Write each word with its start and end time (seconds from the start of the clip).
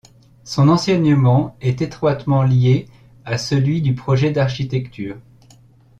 Son 0.45 0.67
enseignement 0.67 1.55
est 1.61 1.83
étroitement 1.83 2.41
lié 2.41 2.87
à 3.23 3.37
celui 3.37 3.83
du 3.83 3.93
projet 3.93 4.31
d’architecture. 4.31 5.19